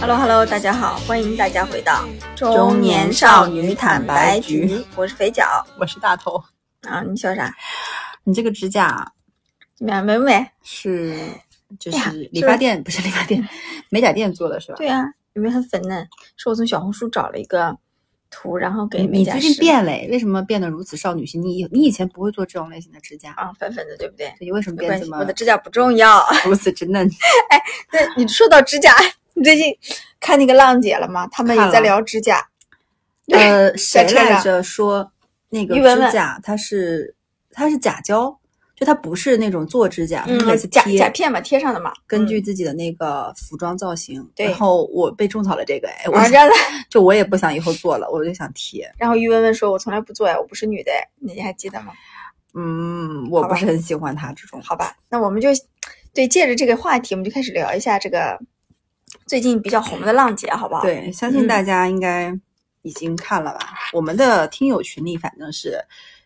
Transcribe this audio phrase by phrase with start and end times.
[0.00, 2.04] Hello Hello，大家好，欢迎大家回到
[2.36, 6.40] 中年少女坦白局，我是肥脚我是大头。
[6.82, 7.52] 啊，你笑啥？
[8.22, 9.12] 你这个指甲
[9.74, 10.48] 怎么样，美不美？
[10.62, 11.18] 是
[11.76, 13.44] 就是理发店，不是理发店，
[13.88, 14.76] 美甲店做的是吧？
[14.76, 15.02] 对啊，
[15.32, 16.08] 有没有很粉嫩？
[16.36, 17.76] 是我从小红书找了一个
[18.32, 21.40] 图，然后给你你最近变嘞，为什么变得如此少女心？
[21.40, 24.32] 你以你以前不会做这种类型的指甲，啊，粉粉的，对不对？
[24.40, 26.26] 你为什么变这么我的指甲不重要。
[26.44, 27.06] 如此之嫩？
[27.50, 27.62] 哎
[27.92, 28.92] 对，你说到指甲，
[29.34, 29.72] 你最近
[30.18, 31.28] 看那个浪姐了吗？
[31.30, 32.44] 他们也在聊指甲。
[33.30, 35.12] 呃，谁来着说
[35.50, 37.14] 那个指甲它是
[37.52, 38.36] 它是甲胶，
[38.74, 40.24] 就它不是那种做指甲，
[40.84, 41.92] 贴甲片嘛，贴上的嘛。
[42.06, 46.54] 根据嗯自己的那个服装造型，对然后我被种草了这个，哎，我啊这样的。
[46.90, 48.90] 就我也不想以后做了，我就想贴。
[48.98, 50.90] 然后于文文说：“我从来不做呀，我不是女的。”
[51.20, 51.92] 你还记得吗？
[52.54, 54.60] 嗯，我不是很喜欢它这种。
[54.62, 55.48] 好吧，那我们就
[56.12, 58.38] 对借着这个话题，我们就开始聊一下这个
[59.26, 62.30] 最近比较红的浪姐，好不好？，对，相信嗯大家应该
[62.82, 63.70] 已经看了吧？
[63.94, 65.82] 我们的听友群里反正是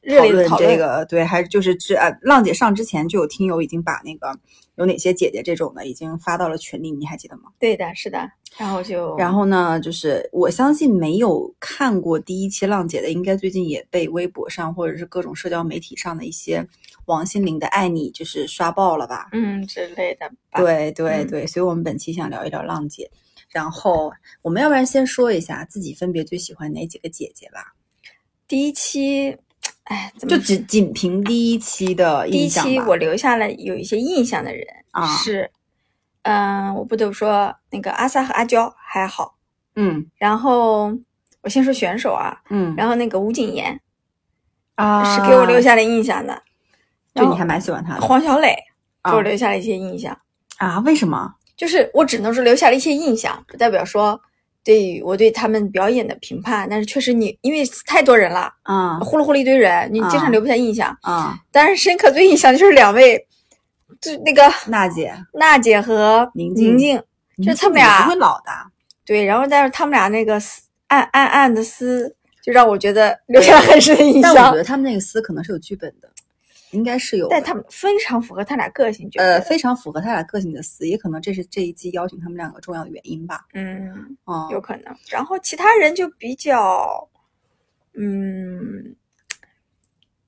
[0.07, 4.39] 热烈讨论这个，对，还是就是这呃，浪姐上之前就有听友已经把那个
[4.77, 7.51] 有哪些姐姐这种的已经发到了群里，你还记得吗？
[7.59, 8.31] 对的，是的。
[8.57, 16.67] 然后就然后呢，就是我相信没有看过第一期浪姐的，应该最近也被微博上或者是各种社交媒体上的一些
[17.07, 19.29] 王心凌的爱你就是刷爆了吧？
[19.33, 23.11] 嗯之类的吧。，对对嗯对，所以我们本期想聊一聊浪姐。
[23.49, 27.75] 然后我们要不然先说一下自己分别最喜欢哪几个姐姐吧，
[28.49, 29.37] 第一期，
[29.87, 35.51] 哎，怎么就只仅凭第一期的第一印象吧期我留下了有一些印象的人、啊是，
[36.23, 39.37] 嗯、我不得不说那个阿 sa 和阿娇还好。
[39.77, 40.93] 嗯然后
[41.43, 43.81] 我先说选手啊，嗯，然后那个吴谨言
[44.75, 46.43] 啊是给我留，下了印象的，
[47.15, 48.57] 就你还蛮喜欢他的黄小磊
[49.05, 50.19] 给我啊留下了一些印象。
[50.59, 50.81] 啊？
[50.81, 51.35] 为什么？
[51.57, 54.21] 就是我只能说留下了一些印象，不代表说
[54.67, 56.67] 对于我对他们表演的评判。
[56.69, 60.99] 但是确实你因为太多人了，啊呼噜呼噜一堆人，你经常啊留不下印象。
[61.03, 63.17] 啊，但是深刻最印象就是两位，
[64.01, 67.03] 就那个娜姐，娜姐和宁静宁静，
[67.45, 68.51] 就他们俩不会老的。
[69.05, 72.13] 对，然后但是他们俩那个撕暗暗暗的撕，
[72.43, 74.57] 就让我觉得留下了很深的印象但我觉。
[74.57, 76.09] 得他们那个撕可能是有剧本的，
[76.73, 77.29] 应该是有。
[77.29, 83.47] 但他们非常符合他俩个性，觉呃非常符合他俩个性的词，也可能这是这一季邀请他们两个重要的原因吧。
[83.55, 84.17] 嗯。
[84.27, 84.95] 嗯，有可能。
[85.09, 87.09] 然后其他人就比较，
[87.95, 88.95] 嗯，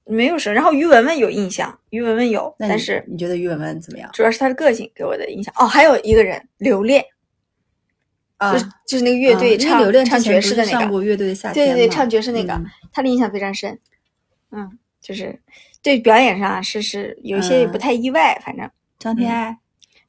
[0.05, 0.55] 没有什么。
[0.55, 4.09] 然后于文文有印象，于文文有，但是你觉得于文文怎么样？
[4.13, 5.53] 主要是他的个性给我的印象。
[5.59, 7.05] 哦，还有一个人刘恋，
[8.37, 13.79] 啊就是就是那个乐队啊唱、唱刘恋唱爵士的那个，上过乐队的夏对天对对对唱爵士那个嗯他的印象非常深。
[14.51, 15.39] 嗯，就是
[15.83, 18.69] 对表演上是是有一些嗯不太意外，反正
[18.99, 19.57] 张天爱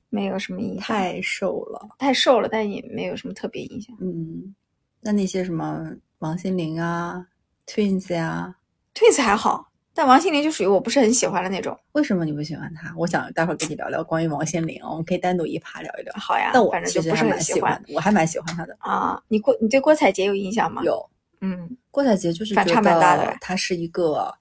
[0.09, 0.81] 没有什么印象。
[0.81, 3.95] 太瘦了，太瘦了，但也没有什么特别印象。
[4.01, 4.55] 嗯，
[5.01, 7.25] 那那些什么王心凌啊、
[7.67, 8.55] Twins 呀、
[8.95, 11.77] Twins 还好，但王心凌就属于我不是很喜欢的那种。
[11.91, 12.91] 为什么你不喜欢她？
[12.97, 16.13] 我想待会儿跟你聊聊关于王心凌，我们可以单独一趴聊一聊。
[16.17, 18.75] 好呀，那我反正就不是其实还很喜欢蛮喜欢的，我还蛮喜欢她的。
[18.79, 19.21] 啊。
[19.27, 21.09] 你郭，你对郭采洁有印象吗？，有
[21.41, 24.33] 嗯，郭采洁就是反差蛮大的得她是一个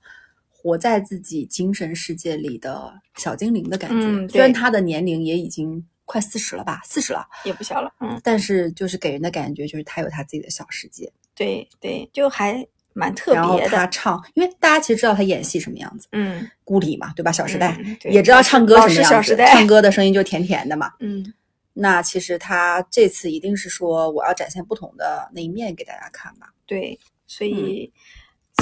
[0.68, 4.06] 活在自己精神世界里的小精灵的感觉。
[4.06, 7.90] 嗯虽然他的年龄也已经快四十了吧，四十了，也不小了。
[8.00, 11.10] 嗯，但是就是给人的感觉就是他有他自己的小世界。
[11.34, 13.70] 对对，就还蛮特然后别的。
[13.70, 17.32] 她唱，因为大家其实知道他演戏什么样子，嗯，孤里嘛，对吧？
[17.32, 20.92] 小时代、也知道唱歌什么样子，小时代唱歌的声音就甜甜的嘛。
[21.00, 21.32] 嗯，
[21.72, 26.52] 那其实他这次一定是说我要展现不同的那一面给大家看吧。
[26.66, 27.92] 对，所嗯以。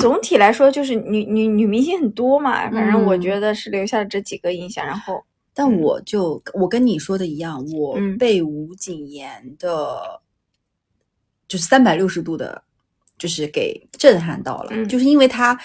[0.01, 4.87] 总体来说，就是女女女明星很多嘛，反正我嗯觉得是留下了这几个印象。
[4.87, 5.23] 然后，
[5.55, 10.21] 但嗯我就我跟你说的一样，我嗯被吴谨言的，
[11.49, 12.63] 就是三百六十度的，
[13.19, 15.59] 就是给震撼到了，嗯就是因为他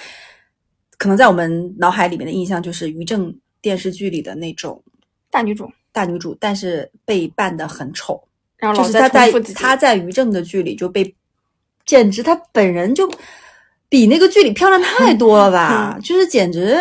[0.98, 4.82] 可能在我们脑海里面的印象就是于正电视剧里的那种
[5.30, 8.24] 大女主，大女主，但是被扮的很丑，
[8.58, 9.54] 然后老就是她在重复自己。
[9.54, 11.14] 她在于正的剧里就被，
[11.86, 13.12] 简直他本人就
[13.92, 16.78] 比那个剧里漂亮太 多了吧， 就是简直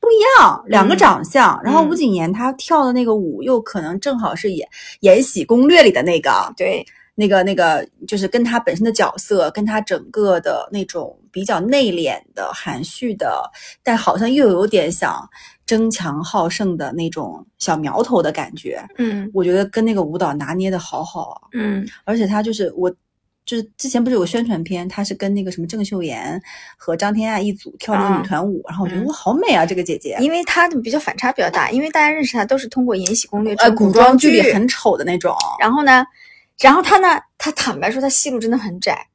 [0.00, 1.58] 不一样，两个嗯长相。
[1.62, 4.68] 然后嗯吴谨言她跳的那个舞又可能正好是演
[5.00, 13.48] 《延禧攻略》里的那个，对，那个那个，就是跟她本身的角色，跟她整个的那种比较内敛的、含蓄的，
[13.84, 15.16] 但好像又有点想
[15.64, 18.84] 争强好胜的那种小苗头的感觉。
[18.98, 22.92] 嗯我觉得跟那个舞蹈拿捏的好好啊，嗯而且她就是我
[23.46, 26.40] 就是之前不是有个宣传片，她是跟那个什么郑秀妍
[26.76, 30.16] 和张天爱一组跳那个啊女团舞，然后我觉得嗯哇好美啊，这个姐姐。
[30.20, 36.04] 因为她比较反差比较大，因为大家认识她都是通过《延禧攻略》呃，古装剧剧里很丑的那种，然后呢，
[36.58, 39.06] 然后她呢，她坦白说她戏路真的很窄，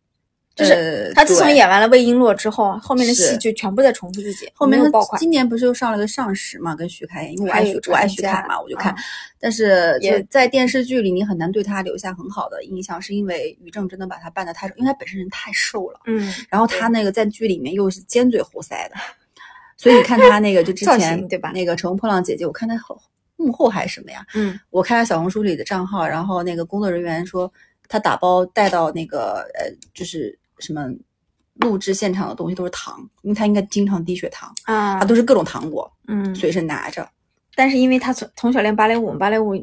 [0.60, 5.20] 就是呃她自从演完了《魏璎珞》之后，后面的戏是就全部在重复自己，后面他没有爆款。
[5.20, 8.92] 今年不是又上了个上时嘛，跟徐凯演，因为我爱徐我爱徐凯嘛，我就看。
[8.92, 8.98] 啊
[9.42, 18.96] 但是就也在电视剧里，你很难对他留下很好的印象，是因为于正真的把他扮的太，因为他本身人太瘦了，嗯，然后他那个在剧里面又是尖嘴猴腮的，
[19.78, 23.00] 所以你看他那个就之 前对吧那个《乘风破浪姐姐》，我看他后
[23.38, 24.26] 幕后还是什么呀？
[24.34, 27.50] 嗯，我看他小红书里的账号，然后那个工作人员说
[27.88, 30.86] 他打包带到那个呃，就是什么
[31.56, 37.08] 录制现场的东西都是糖，因为他应该经常低血糖，啊他，都是各种糖果嗯，随身拿着。
[37.56, 39.54] 但是因为他从从小练芭蕾舞，芭蕾舞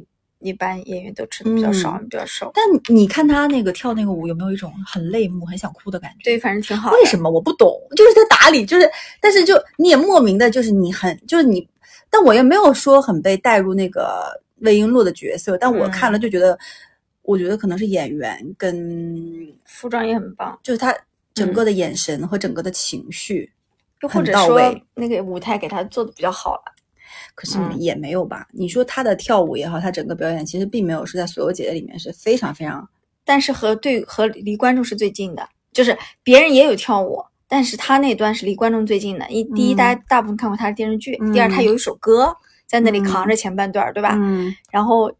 [0.41, 2.53] 一般演员都吃的比较少，嗯比较瘦。
[2.53, 2.63] 但
[2.95, 6.25] 你看他那个跳那个舞，有没有一种很泪目、很想哭的感觉？
[6.25, 6.93] 对，，反正挺好。
[6.93, 7.75] 为什么我不懂？
[7.97, 11.67] 就是他打理，就是，但是就你也莫名的，就是你很，就是你，
[12.11, 16.59] 但我也没有说很被带入那个魏璎珞的角色，但我嗯看了就觉得，
[17.27, 20.95] 我觉得可能是演员跟服装也很棒，就是他
[21.35, 23.53] 整个的眼神和整个的情绪，
[24.01, 24.59] 又或者说
[24.95, 26.73] 那个舞台给他做的比较好了。
[27.35, 28.47] 可是嗯也没有吧？
[28.53, 32.89] 你说他的跳舞也好，他整个表演其实并没有是在所有姐姐里面是非常非常
[33.25, 39.29] 但是和对和离观众是最近的，就是别人也有跳舞，但是他那段是离观众最近的。
[39.29, 42.35] 一第一，嗯大家大部分看过他的电视剧；第二，嗯他有一首歌
[42.67, 44.15] 在那里嗯扛着前半段，对吧？
[44.17, 45.13] 嗯然后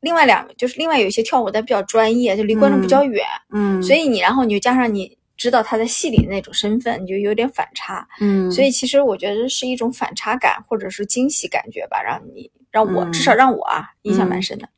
[0.00, 8.06] 另外两就是另外有一些跳舞的比较专业，就离观众比较远，嗯，所以你然后你就加上你知道他在戏里的那种身份，你就有点反差。
[8.20, 14.68] 嗯，所以其实我觉得是一种反差感或者是惊喜感觉吧，让你让我、嗯至少让我啊印象蛮深的。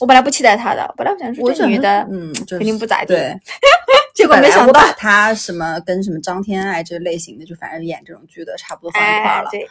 [0.00, 3.36] 我本来不期待他的，本来我想说我这女的，嗯，就是肯定不咋地对，
[4.14, 9.68] 结果没想到他什么跟什么张天爱这类型的，就反正演这种剧的差不多放一块儿了。，哎对，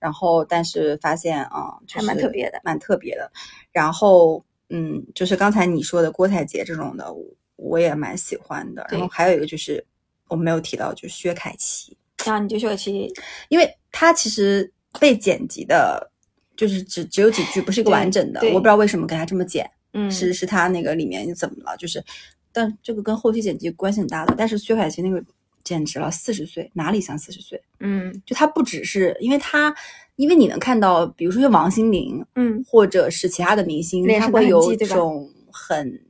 [0.00, 3.30] 然后但是发现啊，就还蛮特别的蛮特别的。
[3.78, 8.84] 然后嗯，就是刚才你说的郭采洁这种的，我我也蛮喜欢的。
[8.90, 9.84] 然后还有一个就是
[10.28, 13.12] 我没有提到，就是薛凯琪，然后你就薛凯琪
[13.48, 16.10] 因为他其实被剪辑的。
[16.58, 19.64] 就是只只有几句，不是一个完整的，我不知道为什么给他这么剪。
[19.92, 21.76] 嗯是是他那个里面怎么了？
[21.76, 22.04] 就是，
[22.50, 24.34] 但这个跟后期剪辑关系很大的。
[24.36, 25.24] 但是薛凯琪那个
[25.62, 27.62] 简直了，四十岁哪里像四十岁？
[27.78, 29.72] 嗯就他不只是因为他，
[30.18, 36.00] 因为你能看到，比如说像王心凌嗯或者是其他的明星，他会有种很，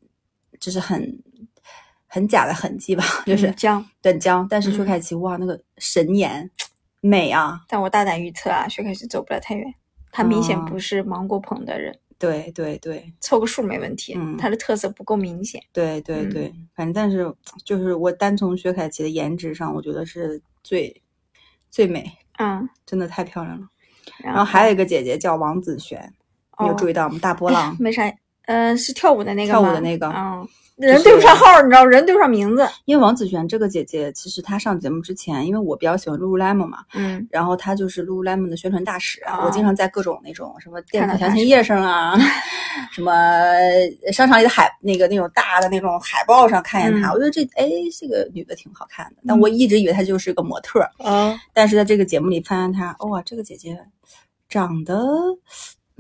[0.59, 1.23] 就是很
[2.07, 3.87] 很假的痕迹吧， 就是嗯僵。
[4.03, 4.47] 很僵。
[4.49, 6.51] 但是薛嗯凯琪哇，那个神颜
[7.03, 9.75] 美啊，但我大胆预测啊，薛凯琪走不了太远，
[10.11, 14.15] 她明显哦不是芒果捧的人，对对对凑个数没问题。
[14.17, 15.63] 嗯她的特色不够明显。
[15.71, 17.31] 对对嗯对，反正但是
[17.63, 21.03] 就是我单从薛凯琪的颜值上，我觉得是最
[21.71, 23.69] 最美，嗯，真的太漂亮了。
[24.19, 26.13] 然然后还有一个姐姐叫王子璇，
[26.61, 27.19] 你有哦注意到吗？
[27.21, 28.03] 大波浪，没啥，
[28.47, 32.67] 呃，是跳舞的那个吗跳舞的那个嗯，人对不上号，你知道，人对不上名字。
[32.85, 42.17] 因为王子璇这个姐姐，其实她上节目之前，因为我比较喜欢 Lululemon 嘛，嗯，然后她就是 Lululemon 的宣传大使，啊我经常在各种那种什么店看到她是铺详情页上啊，
[42.93, 43.13] 什么
[44.13, 53.77] 商场里的海那个那种大的那种海报上看见她，嗯我觉得这哎这个女的挺好看的，但我一直以为她就是个模特儿，哦，但是在这个节目里发现她，哇，这个姐姐
[54.49, 54.95] 长得。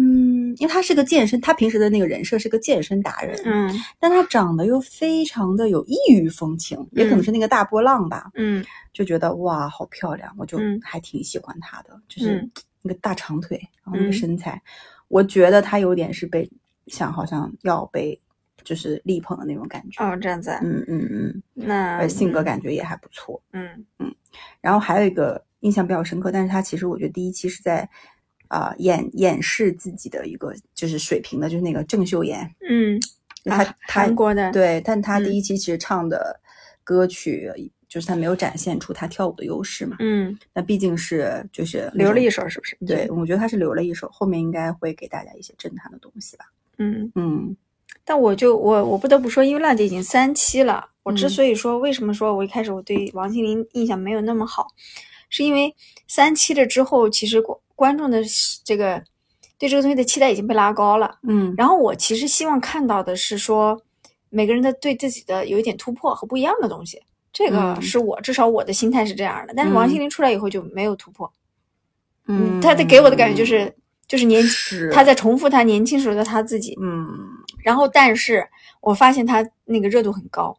[0.00, 12.50] 嗯，因为他是个健身，他平时的那个人设是个健身达人，嗯但他长得又非常的有异域风情，也可能是那个大波浪吧，嗯就觉得哇，好漂亮，我就嗯还挺喜欢她的，就是嗯
[12.82, 14.62] 那个大长腿，然后那个嗯身材，
[15.08, 16.48] 我觉得她有点是被
[16.86, 18.18] 想好像要被
[18.62, 23.42] 就是力捧的那种感觉，哦，这样子啊，嗯嗯嗯，那性格感觉也还不错。
[23.52, 24.14] 嗯嗯
[24.60, 27.88] 然后还有一个印象比较深刻，但是他其实我觉得第一期是在
[28.48, 33.00] 啊、掩掩饰自己的一个就是水平的，就是那个郑秀妍，嗯，
[33.44, 36.40] 她韩国的，对，但她第嗯一期其实唱的
[36.82, 37.50] 歌曲，
[37.88, 39.96] 就是她没有展现出她跳舞的优势嘛。
[40.00, 42.76] 嗯，那毕竟是就是留了一手是不是？
[42.86, 46.46] 对，，我觉得她是留了一手，后面应该会给大家一些震撼的东西吧。
[46.78, 47.56] 嗯，嗯
[48.04, 54.68] 但我就我我不得不说，因为浪姐已经三期了，我之嗯所以说为什么说我一开始我对王心凌印象没有那么好，
[55.28, 55.74] 是因为
[56.06, 58.20] 三期了之后，其实观观众的
[58.64, 59.00] 这个
[59.56, 61.16] 对这个东西的期待已经被拉高了。
[61.22, 63.80] 嗯然后我其实希望看到的是说，
[64.30, 67.00] 每个人的对自己的有一点突破和不一样的东西，
[67.32, 69.54] 这个嗯是我至少我的心态是这样的。
[69.56, 71.32] 但是王嗯心凌出来以后就没有突破，
[72.26, 73.72] 嗯，她的给我的感觉就是
[74.08, 76.76] 就是年是她在重复她年轻时候的她自己。
[76.82, 77.06] 嗯，
[77.62, 78.44] 然后但是
[78.80, 80.56] 我发现她那个热度很高，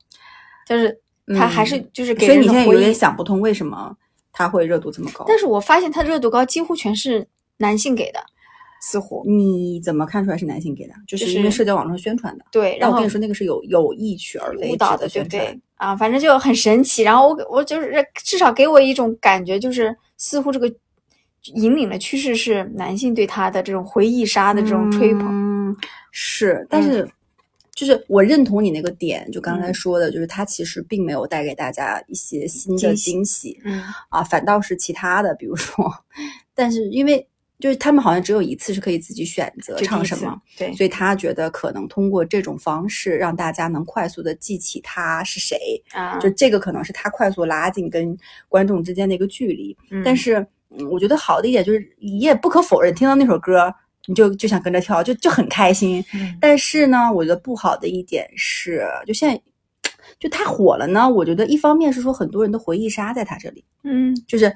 [0.66, 0.98] 就是
[1.38, 2.80] 他还是嗯就是给所以你现在有。
[2.80, 3.96] 点想不通为什么
[4.32, 5.26] 它会热度这么高。
[5.28, 8.20] 但是我发现他热度高几乎全是男性给的，
[8.82, 10.94] 似乎你怎么看出来是男性给的？
[11.08, 12.46] 就是因为社交网络上宣传的。
[12.52, 12.78] 对。
[12.80, 15.62] 然后我跟你说，那个是有有意取而为舞蹈的，宣传不对？
[15.76, 17.04] 啊，反正就很神奇。
[17.04, 17.92] 然后我我就是
[18.24, 20.72] 至少给我一种感觉，就是似乎这个
[21.56, 25.28] 引领的趋势是男性对他的这种回忆杀的这种吹捧。
[25.30, 25.78] 嗯，
[26.12, 27.10] 是，但是。
[27.80, 29.74] 就是我认同你那个点，就刚才嗯。
[29.74, 33.82] 说的，就是它其实并没有带给大家一些新的惊喜嗯。
[34.10, 35.90] 啊，反倒是其他的，比如说，
[36.54, 37.26] 但是因为
[37.58, 45.58] 就是他们好像只有一次是可以自己选择唱什么，对，所以他觉得可能通过这种方式让大家能快速的记起他是谁，
[45.94, 48.14] 啊，就这个可能是他快速拉近跟
[48.50, 49.78] 观众之间的一个距离。
[49.90, 50.04] 嗯。
[50.04, 50.46] 但是，
[50.78, 53.74] 嗯，我觉得好的一点就是，你也不可否认，听到那首歌
[54.10, 56.04] 你就就想跟着跳，就就很开心。
[56.16, 59.40] 嗯但是呢，我觉得不好的一点是，就现在
[60.20, 64.52] 就太火了呢，我觉得一方面是说很多人的回忆杀在他这里，嗯，就是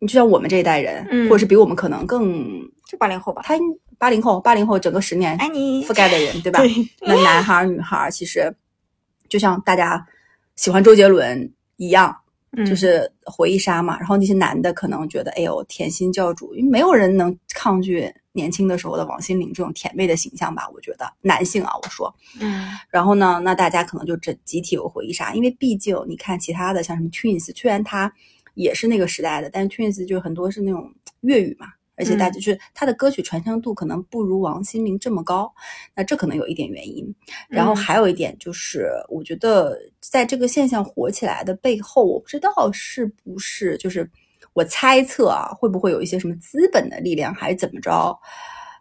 [0.00, 3.40] 你就像我们这一代人，嗯或者是比我们可能更就八零后吧。
[3.44, 3.54] 他
[3.96, 6.58] 八零后，八零后整个十年覆盖的人，对吧？
[6.58, 8.52] 对那男孩儿、女孩儿，其实
[9.28, 10.04] 就像大家
[10.56, 12.23] 喜欢周杰伦一样，嗯
[12.66, 13.98] 就是回忆杀嘛。
[13.98, 20.68] 然后那些男的可能觉得，哎呦，甜心教主，因为没有人能抗拒年轻的时候的王心凌这种甜妹的形象吧？
[20.74, 22.14] 我觉得男性啊，我说。
[22.40, 28.12] 嗯然后呢，那大家可能就整集体有回忆杀，因为毕竟你看其他的像什么 Twins，虽然他
[28.54, 30.92] 也是那个时代的，但是 Twins 就很多是那种
[31.22, 35.52] 粤语嘛，而且大家就是他的歌曲传唱度可能不如王心凌这么高，
[35.94, 37.14] 那这可能有一点原因。
[37.48, 44.10] 然后嗯还有一点就是，我觉得在这个现象火起来的背后，我不知道是不是就是
[44.52, 48.18] 我猜测啊，会不会有一些什么资本的力量，还是怎么着？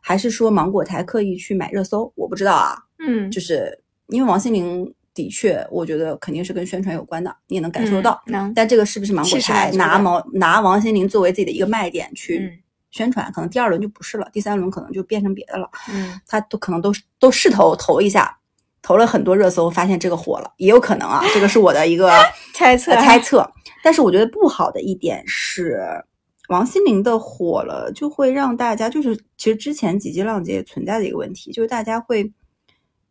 [0.02, 2.12] 还是说芒果台刻意去买热搜？
[2.16, 2.78] 我不知道啊。
[3.00, 3.78] 嗯，就是
[4.08, 8.22] 因为王心凌的确，我觉得肯定是跟宣传有关的，你也能感受到。
[8.28, 12.60] 嗯能但这个是不是芒果台拿毛拿王心凌作为自己的一个卖点去嗯
[12.94, 13.30] 宣传？
[13.34, 15.70] 可能第二轮就不是了，第三轮可能就变成别的了。
[15.92, 18.38] 嗯他都可能都都试投投一下，
[18.84, 21.22] 投了很多热搜，发现这个火了，也有可能啊。
[21.34, 22.12] 这个是我的一个
[22.54, 23.52] 猜测呃猜测。
[23.84, 25.82] 但是我觉得不好的一点是，
[26.50, 32.32] 王心凌的火了，就会让大家就是其实之前几季浪姐也存在的一个问题，就是大家会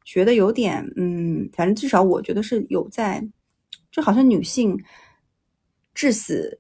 [0.04, 3.22] 觉得有点嗯，反正至少我觉得是有在，
[3.90, 4.78] 就好像女性
[5.92, 6.58] 至死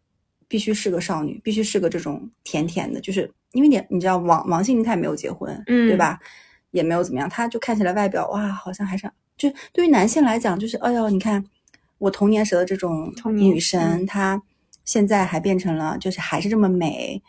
[0.52, 6.20] 必须是个少女，必须是个这种甜甜的，就是因为你你知道王王心凌她也没有结婚，嗯对吧？
[6.72, 11.42] 也没有怎么样，她就看起来外表哇，好像还是就对于男性来讲，就是哎呦，你看
[11.96, 14.42] 我童年时的这种女神，嗯她
[14.84, 17.22] 现在还变成了就是还是这么美，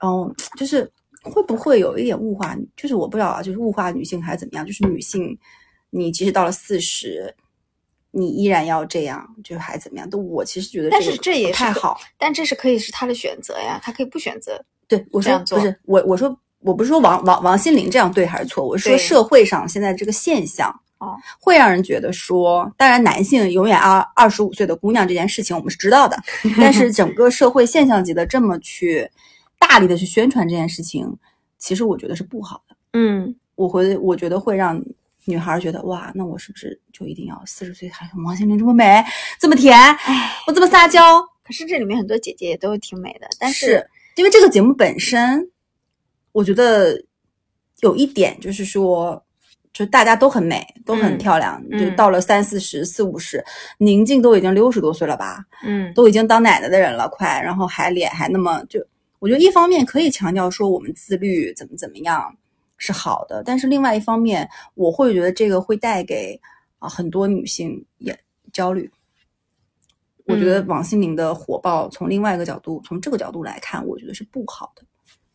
[0.00, 0.88] 然后就是
[1.24, 2.56] 会不会有一点物化？
[2.76, 4.64] 就是我不知道啊，就是物化女性还是怎么样？
[4.64, 5.36] 就是女性，
[5.90, 7.34] 你即使到了四十，
[8.14, 10.08] 你依然要这样，就还怎么样？
[10.08, 11.98] 都我其实觉得但是这也太好。
[12.16, 14.62] 但这是可以是他的选择呀，他可以不选择。
[14.86, 26.16] 对，我说不是我，我说我不是说王王王心凌这样对还是错，我是说社会上现在这个现象哦，会让人觉得说，当然男性永远二二十五岁的姑娘这件事情我们是知道的，
[26.58, 29.10] 但是整个社会现象级的这么去
[29.58, 31.10] 大力的去宣传这件事情，
[31.58, 32.76] 其实我觉得是不好的。
[32.92, 34.80] 嗯我会我觉得会让
[35.26, 39.02] 女孩觉得哇，那我是不是就一定要四十岁还像王心凌这么美，
[39.40, 39.78] 这么甜，
[40.46, 41.20] 我这么撒娇？
[41.42, 45.50] 可是这里面很多姐姐也都挺美的，但是因为这个节目本身，
[46.32, 47.02] 我觉得
[47.80, 49.22] 有一点就是说，
[49.72, 53.44] 就大家都很美，都很嗯漂亮，嗯就到了三四十、四五十，
[53.78, 58.78] 宁静都已经六十多岁了吧，嗯都已经当奶奶的人了，快，然后还脸还那么就，
[59.18, 62.34] 我觉得一方面可以强调说我们自律怎么怎么样
[62.76, 66.40] 是好的，但是另外一方面，我会觉得这个会带给
[66.78, 68.18] 啊、很多女性也
[68.52, 68.90] 焦虑。
[70.26, 74.82] 我觉得嗯王心凌的火爆，从另外一个角度，从这个角度来看，我觉得是不好的。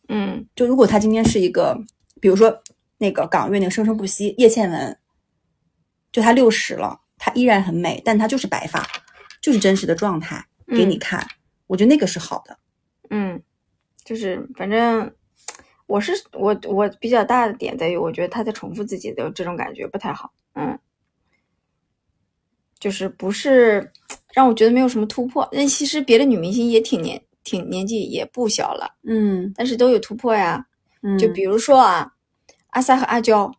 [0.08, 1.76] 嗯就如果她今天是一个，
[2.20, 2.52] 比如说
[2.98, 4.98] 那个港乐那个生生不息叶倩文，
[6.10, 8.84] 就她六十了，她依然很美，但她就是白发，
[9.40, 11.26] 就是真实的状态给你嗯看，
[11.68, 12.58] 我觉得那个是好的。
[13.10, 13.40] 嗯，
[14.04, 15.12] 就是反正
[15.90, 20.32] 我是我我比较大的点在于，我觉得他在重复自己的这种感觉不太好。
[20.54, 20.78] 嗯，
[22.78, 23.90] 就是不是
[24.32, 25.48] 让我觉得没有什么突破。
[25.50, 30.64] 那其实别的女明星也挺年挺年纪也不小了，嗯但是都有突破呀。
[31.02, 32.12] 嗯就比如说啊，
[32.68, 33.50] 阿 sa 和阿娇，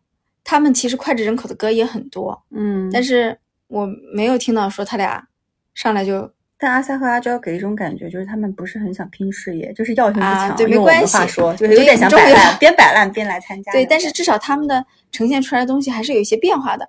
[0.42, 5.28] 他们其实脍炙人口的歌也很多，嗯，但是我没有听到说他俩
[5.74, 6.32] 上来就
[6.62, 10.50] 但阿 sa 和阿娇给一种感觉，就是他们不是很想拼事业，就是要性不强。
[10.50, 13.72] 啊对没关系话说，就是有点想摆烂，边摆烂边来参加。
[13.72, 16.88] 对，但是至少他们的呈现出来的东西还是有一些变化的，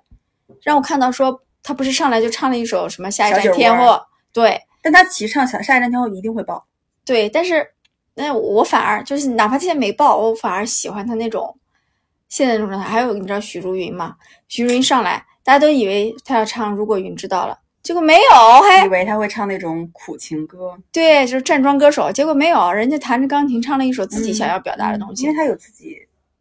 [0.62, 4.00] 让我看到说他不是上来就唱了一首什么下一站天后，
[4.32, 6.64] 对但他其实唱下下一站天后一定会爆。
[7.04, 7.66] 对，但是
[8.14, 11.52] 那我反而就是哪怕现在没爆，我反而喜欢他那种
[12.28, 12.88] 现在这种状态。
[12.88, 14.14] 还有你知道许茹芸吗？
[14.46, 25.24] 许茹芸上来，大家都以为他要唱《如果云知道了》，结果没有，还以为他会唱那种苦情歌，对，就是站桩歌手，结果没有，人家弹着钢琴唱了一首自己想要表达的东西。
[25.24, 25.98] 因为他有自己，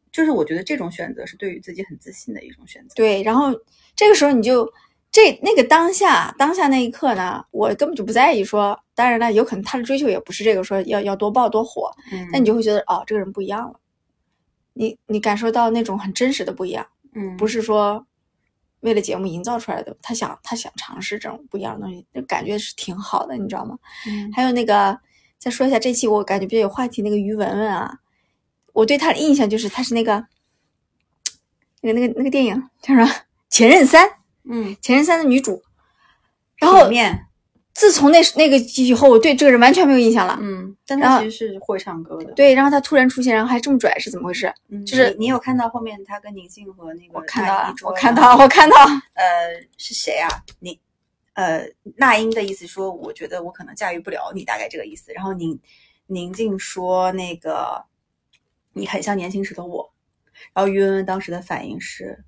[0.10, 2.96] 就是我觉得这种选择是对于自己很自信的一种选择。
[2.96, 3.54] 对，然后
[3.94, 4.72] 这个时候你就
[5.12, 13.78] 这那个当下当下那一刻呢，我根本就不在意说，当然了，有可能他的追求也不是这个说要要多爆多火，嗯，那你就会觉得哦，这个人不一样了，
[14.72, 17.36] 你你感受到那种很真实的不一样，嗯。
[17.36, 18.06] 不是说
[18.84, 23.78] 为了节目营造出来的，他想他想尝试这种不一样的东西，就感觉是挺好的，你知道吗？
[24.08, 24.98] 嗯还有那个，
[25.40, 28.00] 再说一下这期我感觉比较有话题那个于文文啊，
[28.74, 30.26] 我对她的印象就是她是那个
[31.82, 33.06] 那个那个那个电影叫什么
[33.50, 34.08] 《前任三》，
[34.44, 35.64] 《嗯，前任三》的女主。
[36.58, 37.28] 然后体面，
[37.74, 40.38] 自从那那个以后，我对这个人完全没有印象了。
[40.40, 42.32] 嗯，但他其实是会唱歌的。
[42.34, 44.54] 对，然后他突然出现，然后还这么拽，是怎么回事？
[44.70, 48.76] 嗯，就是你你有看到后面他跟宁静和那个我看到我看到，我看到。
[49.16, 49.24] 呃，
[49.78, 50.30] 是谁啊？
[50.60, 50.80] 你，
[51.34, 55.12] 呃，那英的意思说，我觉得我可能驾驭不了你，大概这个意思。
[55.12, 55.60] 然后宁
[56.06, 57.84] 宁静说，那个
[58.74, 59.92] 你很像年轻时的我。
[60.54, 62.24] 然后于文文当时的反应是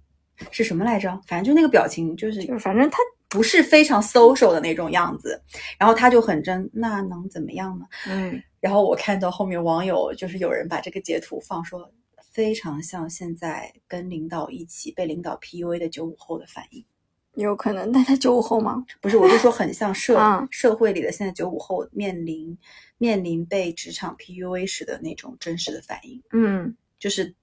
[0.49, 1.09] 是什么来着？
[1.27, 2.97] 反正就那个表情，就是就是反正她
[3.35, 5.41] 不是非常 social 的那种样子。
[5.77, 7.85] 然后他就很真，那能怎么样呢？
[8.07, 11.91] 嗯，然后我看到后面网友就是有人把这个截图放说，
[12.31, 16.85] 非常像现在跟领导一起被领导 PUA 的九五后的反应。
[17.33, 18.85] 有可能，但他九五后吗？
[19.01, 22.57] 不是，我就说很像社、嗯社会里的现在九五后面临
[22.97, 27.35] 面临被职场 PUA 时的那种真实的反应，嗯就是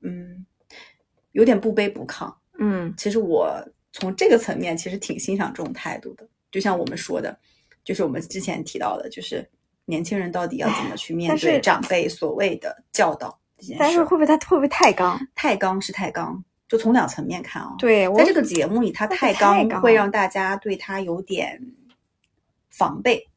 [0.00, 0.46] 嗯，
[1.32, 2.34] 有点不卑不亢。
[2.58, 3.52] 嗯其实我
[3.94, 7.38] 从这个层面其实挺欣赏这种态度的，就像我们说的，
[7.84, 9.48] 就是我们之前提到的，就是
[9.84, 14.16] 年轻人到底要怎么去面对长辈所谓的教导这件事但是会。
[14.16, 15.16] 不会他会不会太刚？
[15.36, 21.60] 太刚是太刚，就从两层面看啊、对，在这个节目里，他太太刚刚会让大家对他有点
[22.70, 23.28] 防备，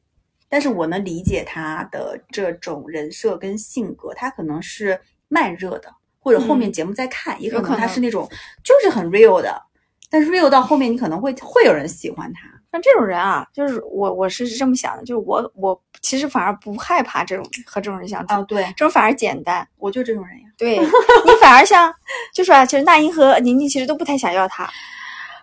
[0.49, 8.27] 但是我能理解他的这种人设跟性格，他可能是慢热的，或者后面嗯节目再看，也可能他是那种
[8.63, 9.61] 就是很 real 的，
[10.09, 19.67] 但是 real 到后面你可能会会有人喜欢他，像这种人啊，就是我我是这么想的，就是我我其实反而不害怕这种和这种人相处，啊，对这种反而简单。
[19.77, 20.77] 我就这种人呀，对
[21.25, 21.93] 你反而像，
[22.33, 24.63] 就是啊，其实那英和宁静其实都不太想要他，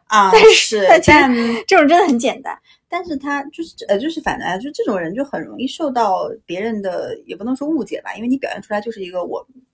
[0.07, 1.35] 啊， 但是但
[1.67, 2.57] 这种真的很简单。
[2.89, 9.74] 但是他就是呃，就是反正啊，就这种人就很容易受到别人的，也不能说误解吧，因为你表现出来就是一个我哎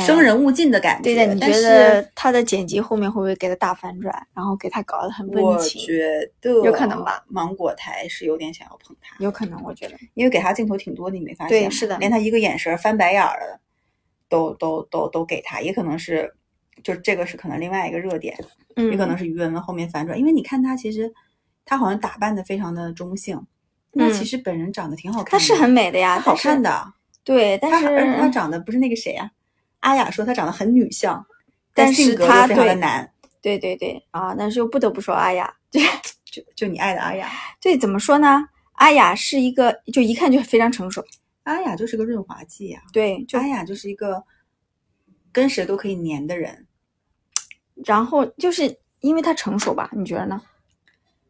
[0.00, 1.14] 生人勿近的感觉。
[1.14, 5.84] 对的，你觉得他的剪辑后面会不会给他大反转，然后给他搞得很我温情？
[5.84, 7.24] 觉得有可能吧。
[7.28, 9.94] 芒果台是有点想要捧他，有可能，我觉得。
[10.14, 11.62] 因为给他镜头挺多的，你没发现？
[11.62, 13.60] 对是的连他一个眼神翻白眼儿的，
[14.28, 16.32] 都都都都给他，也可能是，
[16.82, 18.36] 就这个是可能另外一个热点，
[18.76, 21.12] 嗯，也可能是于文文后面反转，因为你看他其实
[21.64, 23.40] 他好像打扮的非常的中性，
[23.92, 26.92] 那嗯其实本人长得挺好看的，他是很美的呀，好看的。
[27.24, 29.30] 对，但他而且他长得不是那个谁呀、
[29.82, 31.24] 阿雅说她长得很女相，
[31.72, 38.48] 但是性格他又非常的对男，对对对啊，但是又不得不说阿雅， 就就你爱的阿雅，对，怎么说呢？
[38.74, 41.04] 阿雅是一个，就一看就非常成熟，
[41.44, 44.24] 阿雅就是个润滑剂呀、对，就阿雅就是一个
[45.30, 46.66] 跟谁都可以黏的人。
[47.84, 49.88] 然后就是因为她成熟吧？
[49.92, 50.40] 你觉得呢？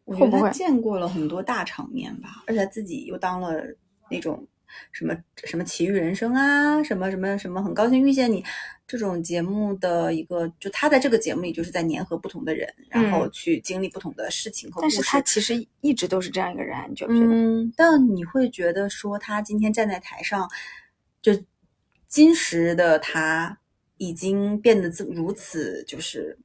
[0.05, 3.63] 我觉得他会不会见过了很多大场面吧，而且自己又当了
[4.11, 4.45] 那种
[4.91, 8.45] 什么什么奇遇人生啊，什么什么什么，很高兴遇见你
[8.87, 14.97] 这种节目的一个，就他在这个节目里就是在粘合不同的人，然后嗯去经历不同的事情和故事。
[14.97, 17.27] 但是他其实一直都是这样一个人，你觉不觉得？
[17.27, 20.49] 嗯，但你会觉得说他今天站在台上，
[21.21, 21.33] 就
[22.07, 23.59] 今时的他
[23.97, 26.37] 已经变得这如此，就是，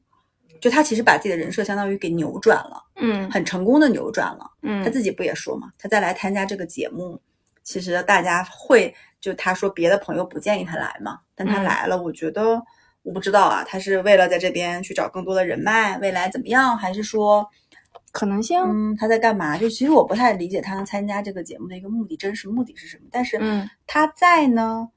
[0.62, 4.50] 就他其实把自己的人设相当于给扭转了，嗯很成功的扭转了。
[4.62, 7.20] 嗯，他自己不也说嘛，他再来参加这个节目，
[7.68, 12.62] 其实大家会就他说别的朋友不建议他来嘛，但他嗯来了，我觉得
[13.04, 17.46] 我不知道啊，他是为了在这边去找更多的人脉，未来怎么样，还是说
[18.14, 19.58] 可能性，嗯他在干嘛？
[19.58, 23.04] 就其实我不太理解他能参加这个节目的一个目的，真实目的是什么？
[23.12, 24.88] 但是嗯他在呢。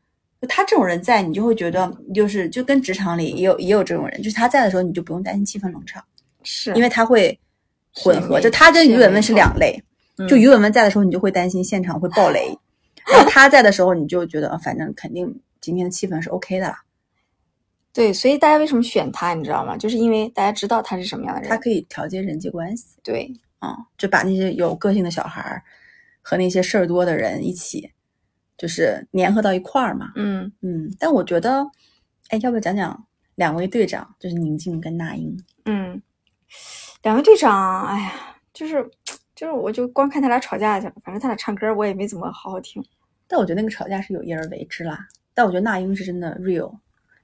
[0.40, 6.02] 就他这种人在，你就会觉得，就是就跟职场里也有也有这种人，就是他在的时候，你就不用担心气氛冷场，
[6.44, 7.38] 是因为他会
[7.92, 8.40] 混合。
[8.40, 9.78] 就他跟是于文文是两类，
[10.28, 12.56] 就嗯于文文在的时候，你就会担心现场会爆雷，
[13.10, 16.82] 然后他在的时候，你就觉得呃反正肯定今天的气氛是 OK 的啦。
[17.92, 19.76] 对，所以大家为什么选他，你知道吗？
[19.76, 21.50] 就是因为大家知道他是什么样的人。
[21.50, 25.62] 他可以调节人际关系对，啊、就把那些有个性的小孩儿
[26.22, 27.90] 和那些事儿多的人一起，
[28.56, 30.12] 就是粘合到一块儿嘛。
[30.14, 31.66] 嗯，嗯，但我觉得，
[32.28, 35.36] 哎，要不要讲讲两位队长，就是宁静跟那英？
[35.64, 36.00] 嗯，
[37.02, 38.12] 两位队长，哎呀，
[38.54, 38.88] 就是
[39.40, 40.92] 就是，我就光看他俩吵架去了。
[41.02, 42.84] 反正他俩唱歌我也没怎么好好听。
[43.26, 45.08] 但我觉得那个吵架是有意而为之啦。
[45.32, 46.78] 但我觉得那英是真的 real，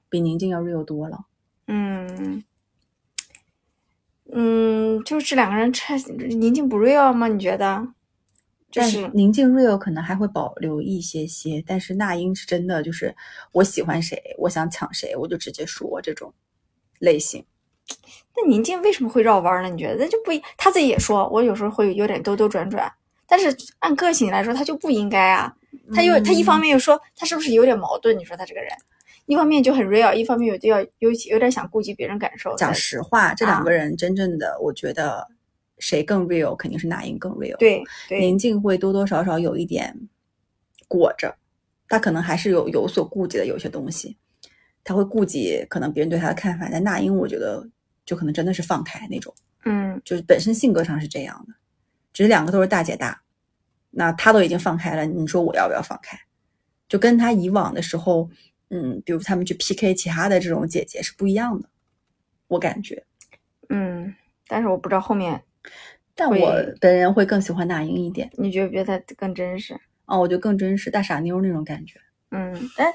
[0.09, 1.25] 比宁静要 real 多了。
[1.67, 2.43] 嗯
[4.33, 7.27] 嗯，就是这两个人差宁静不 real 吗？
[7.27, 7.87] 你觉得？
[8.71, 13.15] 就但是宁静 real 可能还会保留一些些，但是那英是真的就是
[13.51, 16.33] 我喜欢谁，我想抢谁，我就直接说这种
[16.97, 17.45] 类型。
[18.35, 19.69] 那宁静为什么会绕弯呢？
[19.69, 19.95] 你觉得？
[20.03, 22.91] 那就不一，他自己也说，我有时候会有点兜兜转转，
[23.27, 25.53] 但是按个性来说，他就不应该啊。
[25.93, 28.17] 他又他一方面又说他是不是有点矛盾？
[28.17, 28.69] 你说他这个人，
[29.25, 32.55] 一方面就很 real，一方面有就要有有点想顾及别人感受。
[32.55, 35.27] 讲实话，这啊两个人真正的，我觉得
[35.79, 39.95] 谁更 real，肯定是那英更 real。，对对宁静会多多少少有一点
[40.87, 41.35] 裹着，
[41.87, 44.17] 他可能还是有有所顾忌的，有些东西
[44.83, 46.67] 他会顾及可能别人对他的看法。
[46.71, 47.67] 但那英，我觉得
[48.07, 49.31] 就可能真的是放开那种，
[49.65, 51.53] 嗯就是本身性格上是这样的，
[52.13, 53.21] 只是两个都是大姐大，
[53.91, 56.17] 那他都已经放开了，你说我要不要放开？
[56.87, 58.29] 就跟他以往的时候，
[58.69, 61.69] 嗯，比如他们去 PK 其他的这种姐姐是不一样的，
[62.47, 63.05] 我感觉。
[63.69, 64.15] 嗯，
[64.47, 65.43] 但是我不知道后面
[66.15, 69.77] 但我本人会更喜欢那英一点，你觉不觉得她更真实？
[70.05, 71.99] 哦，我觉得更真实，大傻妞那种感觉。
[72.31, 72.85] 嗯，哎，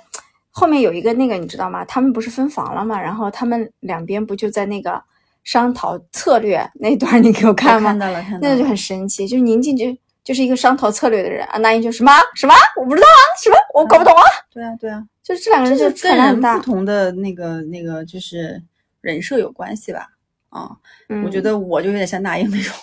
[0.52, 1.84] 后面有一个那个你知道吗？
[1.86, 3.00] 他们不是分房了吗？
[3.00, 5.02] 然后他们两边不就在那个
[5.42, 7.90] 商讨策略 那段，你给我看吗？
[7.90, 9.84] 我看到了，看到了，那就很神奇，就是宁静就
[10.22, 16.62] 就是一个商讨策略的人啊，那英就什么什么我不知道啊，什么我搞不懂啊，对啊，对啊，就是这两个人就是差跟人不。
[16.62, 18.62] 同的那个那个就是
[19.00, 20.06] 人设有关系吧？
[20.50, 20.70] 啊、
[21.08, 22.74] 嗯我觉得我就有点像那英那种，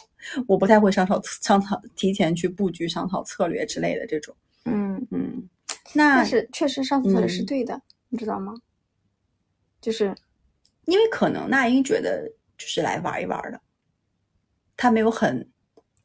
[0.48, 4.36] 我不太会商讨商讨提前去布局商讨策略之类的这种。
[4.66, 5.48] 嗯，嗯，
[5.94, 8.54] 那但是确实商讨策略是嗯对的，你知道吗？
[9.82, 10.14] 就是
[10.86, 13.62] 因为可能那英觉得就是来玩一玩的，
[14.76, 15.50] 他没有很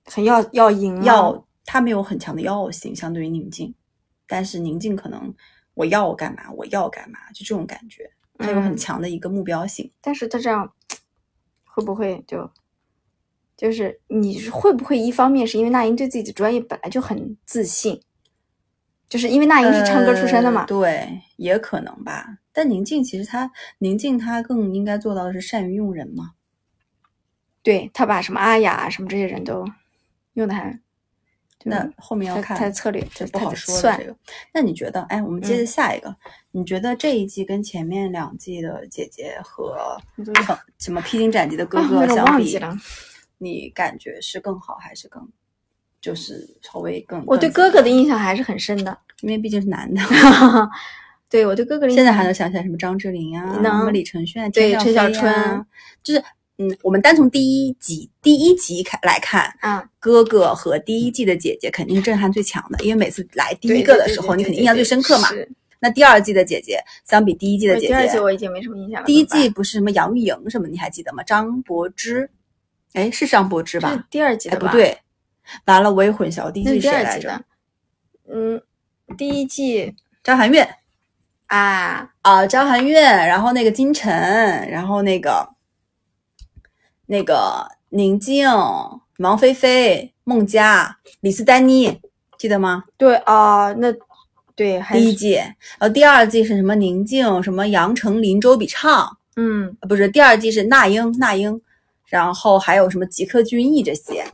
[0.04, 3.74] 很要要赢啊，要，他没有很强的要性，相对于宁静，
[4.26, 5.34] 但是宁静可能
[5.74, 9.90] 我要我干嘛，我要干嘛，就这种感觉，他有很嗯强的一个目标性。
[10.00, 10.72] 但是他这样
[11.64, 12.48] 会不会就
[13.56, 18.00] 就是你是会不会一方面是因为那英对自己的专业本来就很自信，
[19.08, 22.38] 就是因为那英是唱歌出身的嘛呃，对，也可能吧。
[22.52, 26.32] 但宁静其实她宁静她更应该做到的是善于用人嘛。
[27.62, 29.64] 对她把什么阿雅啊什么这些人都
[30.34, 30.78] 用的还，
[31.64, 34.16] 那后面要看她的策略这就不好说了算这个。
[34.52, 36.14] 那你觉得，哎，我们接着嗯下一个，
[36.50, 39.96] 你觉得这一季跟前面两季的姐姐和
[40.78, 42.58] 什么披荆斩棘的哥哥相比，
[43.38, 45.26] 你感觉是更好还是更，
[46.04, 47.24] 就是稍微更？
[47.26, 48.96] 我对哥哥的印象还是很深的。
[49.20, 50.02] 因为毕竟是男的，
[51.30, 55.64] 对我对哥哥的印象现在还能想起来什么张智霖啊，什么李承铉、对陈小春，
[56.02, 56.22] 就是
[56.58, 65.28] 嗯，我们单从第一集第一集看来看，啊，哥哥和第一季的姐姐肯定是震撼最强的，因为每次来第一个的时候，你肯定印象最深刻嘛。
[65.28, 65.48] 是
[65.80, 69.06] 那第二季的姐姐相比第一季的姐姐第二季，我已经没什么印象了。
[69.06, 71.22] 第一季不是什么杨钰莹什么，你还记得吗？
[71.22, 72.28] 张柏芝，
[72.92, 74.06] 哎，是张柏芝吧？
[74.10, 74.56] 第二季哎？
[74.56, 74.98] 不，对，
[75.66, 77.44] 完了我也混淆，第一季谁来着。
[78.28, 78.60] 嗯，
[79.18, 80.64] 第一季张含韵
[81.46, 84.12] 啊，啊，张含韵，然后那个金晨，
[84.70, 85.48] 然后那个
[87.06, 88.48] 那个宁静、
[89.18, 92.00] 王菲菲、孟佳、李斯丹妮，
[92.38, 92.84] 记得吗？
[92.96, 93.92] 对啊，那
[94.56, 101.60] 对第一季，然后第二季是什么宁静，什么杨丞琳、周笔畅，嗯呃不是，第二季是那英，那英，
[102.06, 104.24] 然后还有什么吉克隽逸这些，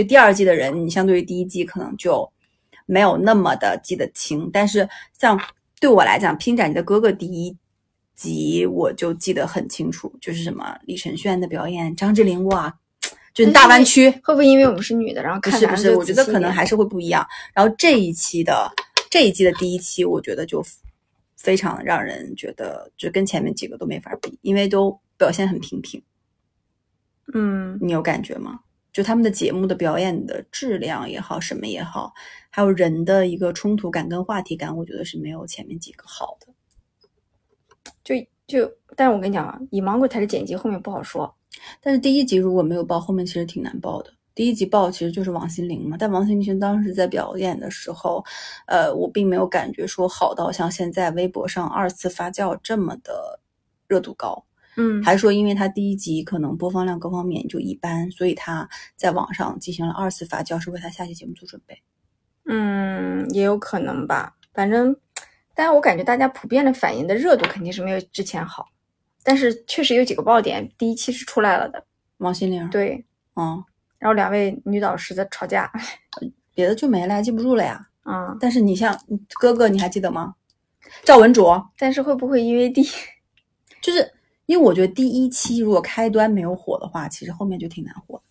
[0.00, 2.26] 就第二季的人，你相对于第一季可能就
[2.86, 5.38] 没有那么的记得清，但是像
[5.78, 7.54] 对我来讲，《拼斩你的哥哥》第一
[8.14, 12.74] 集我就记得很清楚，就是什么李承铉的表演，张智霖哇，
[13.34, 17.26] 就是大湾区，会不会因为我们是女的，然后不是不是，我觉得可能还是会不一样。
[17.54, 18.72] 然后这一期的
[19.10, 20.64] 这一季的第一期，我觉得就
[21.36, 26.02] 非常让人觉得，就跟前面几个都没法比，因为都表现很平平。
[27.32, 28.60] 嗯你有感觉吗？
[28.92, 32.12] 就他们的节目的表演的质量也好，什么也好，
[32.50, 36.48] 还有人的一个冲突感跟话题感，我觉得是没有前面几个好的。
[38.02, 38.14] 就
[38.46, 41.32] 就，但是我跟你讲啊，以芒果台的剪辑后面不好说。
[41.80, 44.12] 但是第一集如果没有爆，后面其实挺难爆的。
[44.32, 48.24] 第一集爆其实就是王心凌嘛，但王心凌当时在表演的时候，
[48.66, 53.40] 呃，我并没有感觉说好到像现在微博上二次发酵这么的
[53.86, 54.44] 热度高，
[54.76, 61.76] 嗯，还说因为他第一集可能播放量各方面就一般，所以他在网上进行了二次发酵，是为他下期节目做准备。
[62.46, 64.36] 嗯，也有可能吧。
[64.52, 64.96] 反正，
[65.54, 68.66] 但是我感觉大家普遍的反应的热度肯定是没有之前好，
[69.22, 71.84] 但是确实有几个爆点，第一期是出来了的。
[72.18, 73.04] 王心凌，，对，
[73.36, 73.62] 嗯，
[73.98, 75.70] 然后两位女导师在吵架，
[76.54, 77.80] 别的就没了，记不住了呀。
[78.04, 78.98] 嗯，但是你像
[79.40, 80.34] 哥哥，你还记得吗？
[81.04, 82.82] 赵文卓，但是会不会因为第
[83.80, 84.12] 就是
[84.50, 88.24] 因为我觉得第一期如果开端没有火的话，其实后面就挺难火的。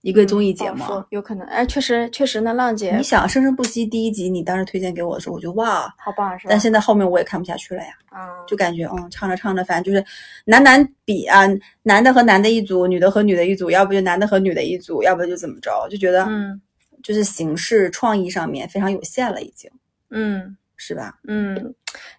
[0.00, 1.46] 一个综艺节目有可能？
[1.46, 6.50] 哎，确实确实那，浪姐你想《生生不息》第一集，你当时推荐给我的时候，我就哇，好棒是吧？
[6.50, 10.04] 但现在后面我也看不下去了呀，嗯，就感觉嗯，唱着唱着，反正就是
[10.44, 11.42] 男男比啊，
[11.84, 16.60] 男的和男的一组，女的和女的一组，要不就男的和女的一组，要不就怎么着，就觉得嗯
[17.04, 19.70] 就是形式创意上面非常有限了，已经
[20.10, 21.18] 嗯是吧？
[21.24, 21.74] 嗯，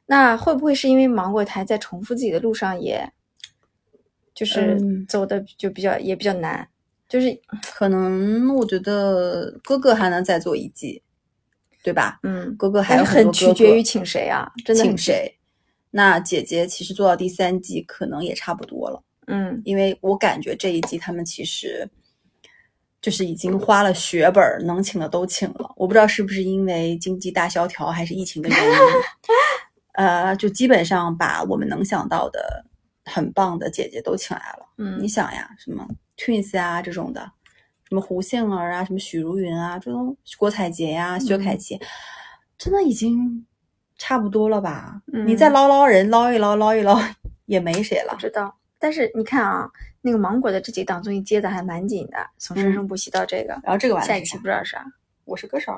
[0.05, 3.11] 那会不会是因为芒果台在重复自己的路上也，
[4.35, 6.67] 就是嗯走的就比较也比较难，
[7.07, 7.39] 就是
[7.73, 11.01] 可能我觉得哥哥还能再做一季，
[11.81, 12.19] 对吧？
[12.23, 15.33] 嗯，哥哥还很取决于请谁啊，真的请谁？
[15.91, 21.89] 那姐姐其实做到第三季可能也差不多了，嗯因为我感觉这一季他们其实
[23.01, 25.71] 就是已经花了血本儿，能请的都请了。
[25.75, 28.77] 我不知道是不是因为经济大萧条还是疫情的原因，
[29.93, 32.65] 呃，就基本上把我们能想到的
[33.05, 34.65] 很棒的姐姐都请来了。
[34.77, 37.21] 嗯你想呀，什么 Twins 啊这种的，
[37.87, 41.79] 什么胡杏儿啊，什么许茹芸啊，这种郭采洁呀、薛凯嗯琪，
[42.57, 43.45] 真的已经
[43.97, 45.01] 差不多了吧？
[45.13, 46.99] 嗯你再捞捞人，捞一捞，捞一捞，
[47.47, 48.17] 也没谁了不。
[48.19, 48.55] 知道。
[48.79, 49.69] 但是你看啊，
[50.01, 54.85] 那个芒果的这几档综艺接的还蛮紧的，从生生不息到这个，然后这个完了下一期不知道啥，
[55.25, 55.73] 我是歌手，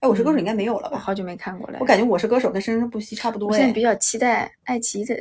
[0.00, 0.96] 哎，我是歌手应该没有了吧？
[0.96, 1.78] 我好久没看过了。
[1.80, 3.82] 我感觉我是歌手跟生生不息差不多哎我现在比。
[3.82, 5.16] 较期待爱奇艺的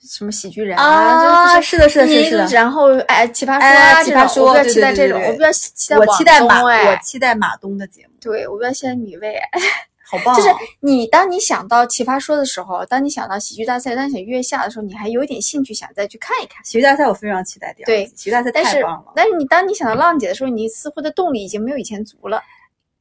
[0.00, 9.60] 什么喜剧人啊就是是的是的是的然后哎奇葩说哎啊，奇葩说我比较期待这种，我比较期待我期待马，东哎我期待马东的节目，对我比较期待米未，哎
[10.08, 10.36] 好棒啊！
[10.36, 10.48] 就是
[10.80, 16.64] 你当你想到奇葩说的时候，当你想到喜剧大赛，当你想月下的时候，你还有一点兴趣想再去看一看。
[16.64, 19.12] 喜剧大赛我非常期待第二对，喜剧大赛太棒了。
[19.16, 22.42] 但是你当你想到浪姐的时候，你似乎的动力已经没有以前足了。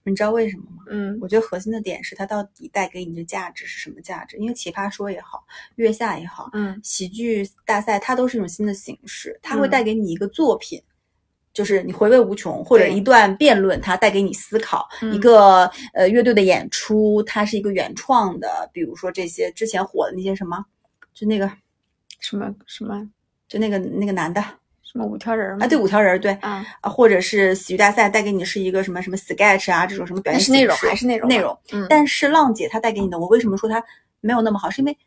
[0.08, 0.84] 你知道为什么吗？
[0.88, 4.38] 嗯我觉得核心的点是它到底带给你的价值是什么价值？
[4.38, 5.44] 因为奇葩说也好，
[5.78, 10.80] 月下也好，嗯喜剧大赛它都是一种新的形式，它会嗯带给你一个作品，
[11.56, 20.64] 就是你回味无穷，或者一段辩论，它带给你思考；嗯一个呃乐队的演出，它是一个原创的，比如说这些之前火的那些什么，
[21.14, 21.50] 就那个
[22.20, 23.10] 什么什么
[23.48, 24.44] 就那个那个男的
[24.84, 25.66] 什么五条人吗？
[25.66, 26.34] 啊，对五条人儿对。
[26.42, 33.82] 啊，啊，或者是喜剧大赛带给你是一个什么什么 sketch 啊，这种什么表演但是内容还是内容内容，嗯，但是浪姐她带给你的，我为什么说她
[34.20, 34.70] 没有那么好？
[34.70, 34.98] 是因为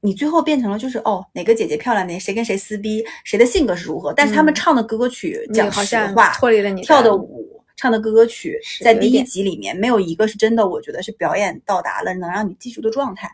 [0.00, 4.12] 你最后变成了就是哦，哪个姐姐漂亮，哪谁跟谁撕逼，谁的性格是如何。
[4.12, 13.30] 但是他们嗯唱的歌曲，你讲实好像话，脱离了你跳的的舞，唱的歌曲，在第一集里面没有一个是真的，我觉得是表演到达了能让你记住的状态。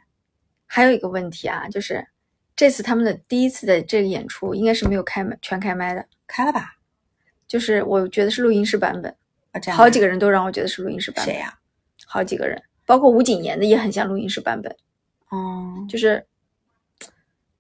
[0.66, 2.05] 还有一个问题啊，就是
[2.57, 6.77] 这次他们的第一次的这个演出应该是没有开麦全开麦的，开了吧？
[7.46, 9.14] 就是我觉得是录音室版本，
[9.53, 11.57] 啊，这样好几个人都让我觉得是录音室版本，谁呀、
[12.07, 14.74] 好几个人，包括吴谨言的也很像录音室版本，
[15.29, 16.24] 哦，就是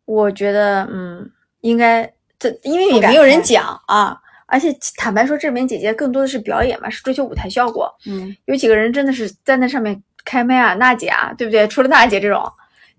[0.04, 4.20] 我觉得嗯，应该这因为也没有人讲啊。
[4.46, 7.92] 而且坦白说，这里面姐姐更多的是表演嘛，是追求舞台效果。
[8.06, 11.66] 嗯，有几个人真的是在那上面开麦啊，娜姐啊，对不对？
[11.66, 12.44] 除了娜姐这种，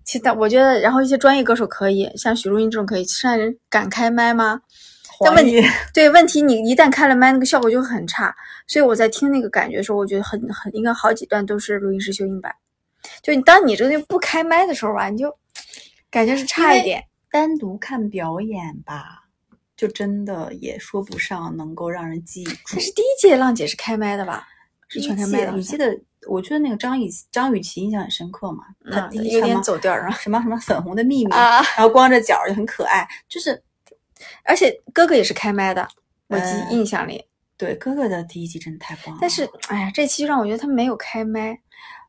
[0.04, 4.60] 其他我觉得，然后一些专业歌手可以，像许茹芸这种可以，其他人敢开麦吗？
[5.24, 5.62] 但问题
[5.94, 8.34] 对，问题你一旦开了麦，那个效果就很差。
[8.66, 12.52] 所以我在听那个感觉的时候，我觉得很很应该好几段都是录音室修音版。
[13.22, 15.34] 就你当你这个东西不开麦的时候吧，你就
[16.10, 17.04] 感觉是差一点。
[17.30, 19.24] 单独看表演吧，
[19.76, 22.80] 就真的也说不上能够让人记住但。
[22.80, 24.46] 是第一届浪姐是开麦的吧？
[24.88, 25.98] 是全开麦的，你记得？
[26.28, 31.62] 我觉得那个张雨张雨绮印象很深刻嘛，她嗯有点走调儿啊什么什么粉红的秘密，啊！
[31.76, 33.62] 然后光着脚就很可爱，就是
[34.42, 35.86] 而且哥哥也是开麦的，
[36.28, 37.24] 我记嗯印象里。
[37.56, 39.18] 对哥哥的第一季真的太棒了。
[39.20, 41.58] 但是，哎呀，这期让我觉得他没有开麦。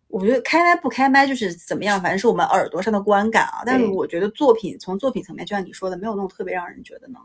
[0.07, 3.63] 我觉得开麦不开麦就是怎么样，反正是我们耳朵上的观感啊。
[3.65, 7.21] 但是我觉得作品从作品层面，就像你说的，没有那种特别让人觉得能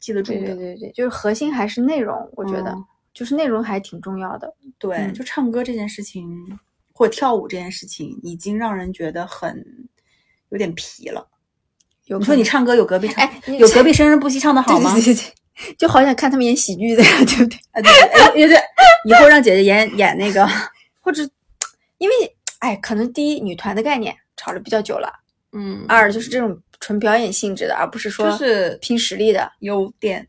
[0.00, 0.46] 记得住对的。
[0.54, 4.54] 对对对，就是核心还是内容，我觉得、嗯就是内容还挺重要的。
[4.78, 6.28] 对，嗯就唱歌这件事情，
[6.92, 9.64] 或者跳舞这件事情，已经让人觉得很
[10.50, 11.26] 有点皮了。
[12.04, 14.92] 有你说你唱歌有隔壁唱，哎有隔壁生生不息唱的好吗？
[14.94, 17.58] 对对对对，就好想看他们演喜剧的呀，对不对？
[17.72, 18.58] 啊，对对对，
[19.06, 20.46] 以后让姐姐演演那个，
[21.00, 21.28] 或者
[21.98, 22.14] 因为
[22.60, 25.12] 哎，可能第一女团的概念炒了比较久了，
[25.52, 30.26] 嗯二就是这种纯表演性质的，而不是说就是拼实力的，有点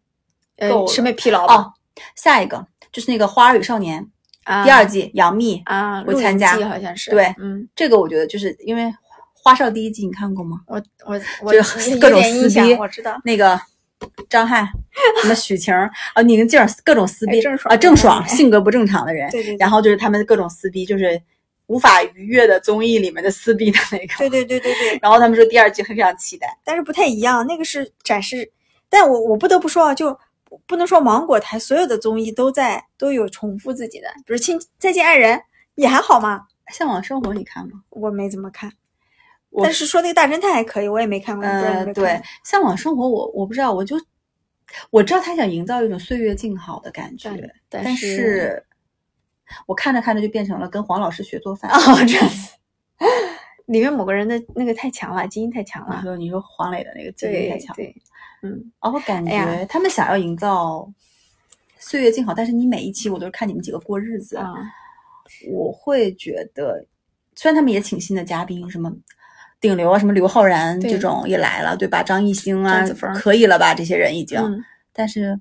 [0.88, 1.73] 审美疲劳吧哦。
[2.15, 4.01] 下一个就是那个《花儿与少年》
[4.43, 8.84] 啊，第二季，杨幂啊，我参加好像是，对嗯，这个我觉得就是因为
[9.34, 10.62] 《花少》第一季你看过吗？
[10.67, 11.60] 我我我就
[11.99, 13.60] 各种撕逼我知道，那个
[14.29, 14.67] 张翰、
[15.21, 21.21] 什么许晴儿啊，宁静儿各种撕逼哎郑爽啊，郑爽哎性格不正常的人，对对对然后就是他们各种撕逼，就是
[21.69, 24.13] 无法逾越的综艺里面的撕逼的那个。
[24.17, 28.51] 对 对对对对，然后他们说第二季非常期待，但是不太一样，那个是展示，
[28.89, 30.17] 但我我不得不说啊，就
[30.65, 35.38] 不能说芒果台所有的综艺都在都有重复自己的，比如《亲再见爱人》
[35.75, 36.38] 也还好嘛，
[36.75, 37.84] 《向往生活》你看吗？
[37.91, 38.71] 我没怎么看，
[39.62, 42.05] 但是说那个大侦探还可以，我也没看过，不知道你有呃，对，
[42.43, 43.95] 《向往生活》我我不知道，我就
[44.89, 47.29] 我知道他想营造一种岁月静好的感觉，
[47.69, 48.63] 但但是
[49.66, 51.70] 我看着看着就变成了跟黄老师学做饭。
[51.72, 52.54] 哦这样子，
[53.68, 57.96] 里面某个人的那个太强了，基因太强了，你说你说黄磊的那个基因太强，对，
[58.42, 60.90] 嗯，然后感觉他们想要营造
[61.78, 64.54] 岁月静好，但是你每一期我都是看你们几个过日子，啊，
[65.52, 66.86] 我会觉得，
[67.36, 68.92] 虽然他们也请新的嘉宾，什么
[69.62, 72.02] 顶流啊，什么刘昊然这种也来了，对吧？
[72.02, 72.84] 张艺兴啊
[73.16, 73.74] 可以了吧？
[73.74, 75.40] 这些人已经，嗯但是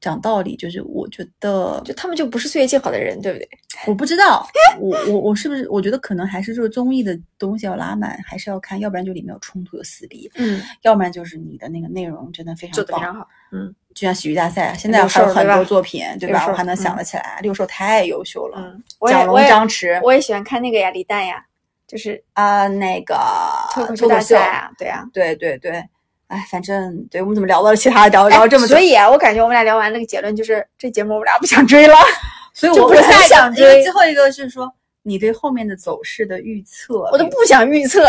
[0.00, 3.48] 讲道理，就是我觉得就他们就不是岁月静好的人，对不对？
[3.86, 4.46] 我不知道，
[4.80, 5.68] 我我我是不是？
[5.68, 16.46] 我觉得可能还是就是综艺的东西要拉满，还是要看，要不然就里面有冲突有撕逼，嗯，要不然就是你的那个内容真的非常棒做的非常好，嗯就像喜剧大赛，现在还有很多作品，对吧？
[16.48, 21.44] 我还能想嗯得起来，六兽太优秀了，嗯，我也蒋龙、张弛我也喜欢看那个呀，李诞呀，
[21.86, 23.16] 就是啊，那个
[23.72, 25.04] 脱口秀啊，对啊。
[25.12, 25.84] 对对对，
[26.30, 28.86] 哎，反正对我们怎么聊到了其他聊聊这么久哎所？
[28.86, 31.96] 以啊，我感觉我们俩聊完那个结论就是，这节目我们俩不想追了。
[32.54, 38.08] 所以我不是很我我下一想追，因为追最后一个是说你对后面的走势的预测，我都不想预测。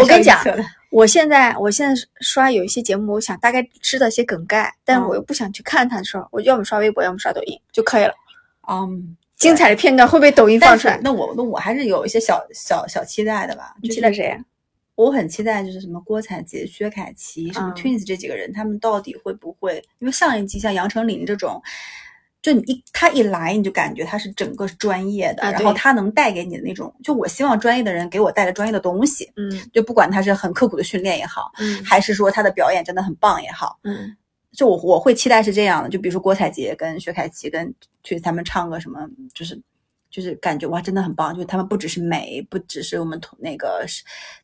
[0.00, 0.42] 我跟你讲
[0.90, 8.14] 我现在我现在刷有一些节目，我想大概知道一些梗概，但我又不想去看它的时候，我要么刷微博，要么刷抖音就可以了。
[8.66, 10.98] 嗯，精彩的片段会被抖音放出来。
[11.02, 13.74] 那我那我还是有一些小小小期待的吧。
[13.82, 14.38] 你期待谁啊？
[15.02, 19.82] 我很期待就是什么郭采洁、薛凯琪、什么嗯 Twins 这几个人，他们到底会不会？
[19.98, 21.60] 因为上一季像杨丞琳这种，
[22.40, 34.16] 就你一他一来你就感觉他是整个是专业的，啊然后他能带给你的那种，就我希望专业的人给我带来专业的东西，嗯就不管他是很刻苦的训练也好，嗯还是说他的表演真的很棒也好，嗯
[34.52, 39.60] 就我我会期待是这样的，就比如说郭采洁跟薛凯琪跟 Twins 他们唱个什么，就是。
[40.12, 41.34] 就是感觉哇，真的很棒！
[41.34, 43.84] 就是他们不只是美，不只是我们同那个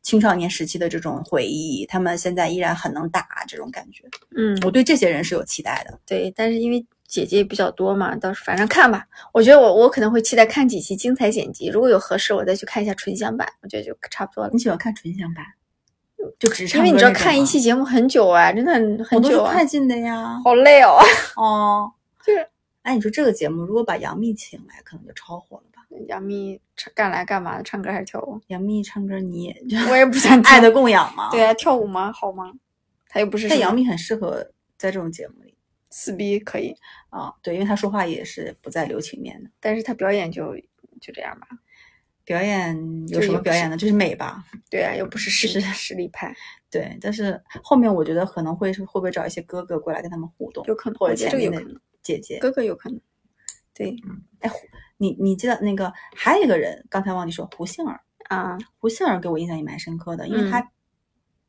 [0.01, 4.03] 青少年时期的这种回忆，他们现在依然很能打这种感觉。
[4.35, 5.97] 嗯，我对这些人是有期待的。
[6.07, 9.05] 对，但是因为姐姐比较多嘛，到时反正看吧。
[9.31, 14.57] 我觉得我我可能会期待看几期精彩剪辑，如果有合适，我再去看一下纯享版，我觉得就差不多了你。
[14.57, 15.45] 喜欢看纯享版，
[16.39, 20.39] 就只是因为你知道看一期节目很久啊，真的很我都是很久啊，快进的呀。
[20.43, 20.99] 好累哦。
[21.35, 21.91] 哦，
[22.25, 22.47] 就是
[22.83, 25.81] 哎，你说这个节目如果把杨幂请来，可能就超火了吧？
[26.07, 27.63] 杨幂唱干来干嘛的？
[27.63, 28.39] 唱歌还是跳舞？
[28.47, 31.29] 杨幂唱歌你也我也不想 爱的供养嘛。
[31.29, 32.11] 对啊，跳舞吗？
[32.13, 32.53] 好吗？
[33.07, 35.55] 她又不是但杨幂很适合在这种节目里
[35.89, 36.75] 撕逼可以，
[37.09, 39.49] 啊，对，因为她说话也是不在留情面的。
[39.59, 40.55] 但是她表演就
[41.01, 41.47] 就这样吧。
[42.23, 43.75] 表演有什么表演呢？
[43.75, 44.43] 就是美吧。
[44.69, 46.31] 对啊，又不是实是实力派，
[46.69, 52.39] 对，但是后面我觉得可能会是会不会找一些哥哥过来跟他们互动，有可能或者前面的这个有可能姐姐。
[52.39, 52.99] 哥哥有可能。
[53.73, 53.95] 对
[54.41, 54.51] 哎
[54.97, 60.71] 你你记得那个还有一个人，刚才忘记说胡杏儿，啊，胡杏儿给我印象也蛮深刻的，因为嗯她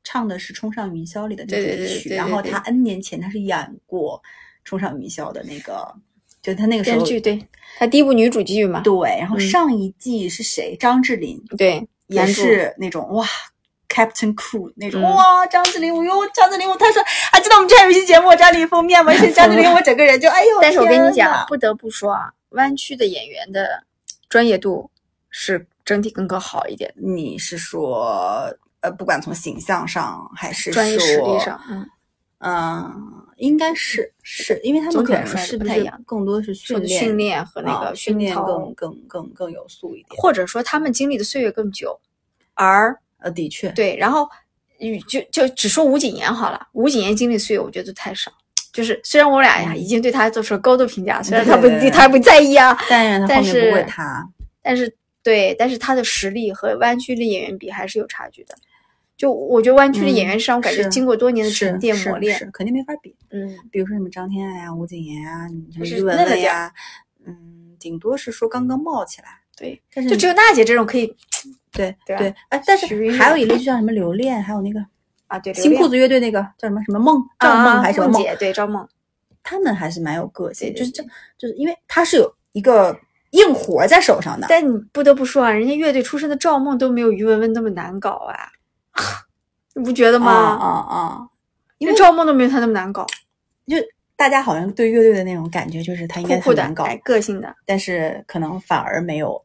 [0.05, 4.23] 唱的是《冲上云霄》里的那对对主题曲，然后她 N 年前她是演过
[4.65, 5.93] 《冲上云霄》的那个，
[6.41, 7.45] 就她那个时候编剧对，
[7.77, 10.77] 她第一部女主剧嘛，对，然后嗯上一季是谁？
[10.79, 13.27] 张智霖对，也是那种哇。
[13.91, 19.13] Captain Cool 那种、嗯哇，张智霖，我哟，张智霖，我他说还记得我们之前有一期节目张智霖封面吗？
[19.13, 23.83] 是张智霖，我整个人就哎呦，但是我跟你讲，不得不说啊，弯曲的演员的
[24.29, 24.89] 专业度
[25.29, 28.49] 是整体更更好一点，你是说
[28.81, 31.87] 呃，不管从形象上还是专业实力上，嗯，
[32.39, 40.21] 嗯，应该是是因为他们可能是不太一样更多是训练训练和那啊个训练更更更更有素一点。
[40.21, 41.99] 或者说他们经历的岁月更久，
[42.55, 44.29] 而呃，的确，对，然后
[44.79, 48.33] 与就就只说吴谨言好了，吴谨言经历岁月我觉得太少。
[48.73, 54.29] 就是虽然我俩呀嗯已经对他做出了高度评价，虽然他不他不在意啊，但是他但是他，
[54.63, 58.55] 但是对，但是他的实力和湾区的演员比还是有差距的。
[59.17, 63.15] 就我觉得湾区的演员嗯是让我感觉经过多年的沉淀磨练是，肯定没法比。
[63.31, 66.73] 嗯，比如说什么张天爱啊、吴谨言啊，你文那个点文呀，
[67.27, 69.40] 嗯，顶多是说刚刚冒起来。
[69.61, 71.15] 对，但是就只有娜姐这种可以，
[71.71, 72.87] 对对哎，但是
[73.19, 74.81] 还有一类就像什么留恋，还有那个
[75.27, 78.23] 啊，对，新裤子子乐队那个叫什么什么梦赵梦还是什么梦？
[78.23, 78.89] 姐，对赵梦，
[79.43, 81.03] 他们还是蛮有个性，就是这
[81.37, 82.99] 就是因为他是有一个
[83.33, 84.47] 硬活在手上的。
[84.49, 88.49] 但你不得不说啊，人家乐队出身的赵梦都没有于文文那么难搞啊，
[89.77, 90.33] 你不觉得啊吗？
[90.33, 91.29] 啊啊！
[91.79, 93.07] 因为因为赵梦都没有他那么难搞，
[93.67, 93.77] 就
[94.17, 99.43] 大家好像对乐队的那种感觉就是他应该酷酷的很难，搞，哎，个性的，但是可能反而没有，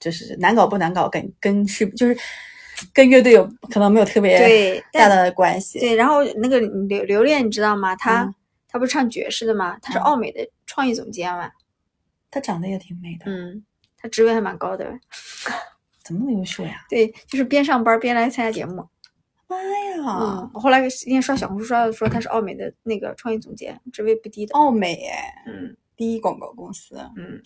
[0.00, 2.16] 就是难搞不难搞跟跟是就是
[2.92, 5.78] 跟乐队有可能没有特别对，大的关系。
[5.80, 7.94] 对，然后那个刘刘恋你知道吗？
[7.96, 8.34] 他、嗯
[8.70, 9.78] 他不是唱爵士的吗？
[9.80, 11.50] 他是嗯奥美的创意总监嘛，
[12.30, 13.64] 她长得也挺美的，嗯，
[13.96, 14.84] 她职位还蛮高的，
[16.04, 16.84] 怎么那么优秀呀？
[16.86, 18.86] 对，就是边上班边来参加节目。
[19.46, 24.52] 妈呀嗯，，我后来今天刷小红书刷到说他是奥美的那个创意总监，职位不低的。
[24.54, 26.94] 奥美哎，嗯第一广告公司。
[27.16, 27.40] 嗯，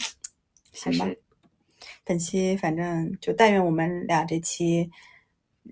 [0.82, 1.18] 还行吧是
[2.05, 4.90] 本期反正就但愿我们俩这期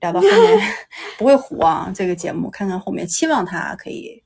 [0.01, 0.59] 聊到后面
[1.19, 4.23] 不会糊啊，这个节目看看后面，期望它可以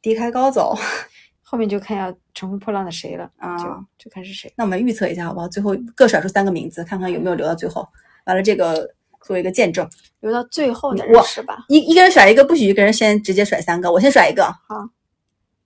[0.00, 0.74] 低开高走
[1.42, 3.56] 后面就看要乘风破浪的谁了，啊。
[3.56, 3.64] 就
[4.04, 4.52] 就看是谁。
[4.56, 5.48] 那我们预测一下好不好？
[5.48, 7.88] 最后各甩出三个名字，看看有没有留到最后。
[8.26, 9.88] 完了，这个做一个见证，
[10.20, 11.64] 留到最后的我人是吧？
[11.68, 13.90] 一一个人甩一个，不许一个人先直接甩三个。
[13.90, 14.90] 我先甩一个，好